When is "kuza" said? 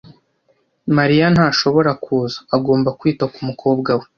2.03-2.37